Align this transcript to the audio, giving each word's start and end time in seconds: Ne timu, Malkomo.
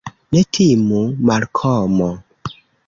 Ne 0.31 0.41
timu, 0.53 1.01
Malkomo. 1.27 2.11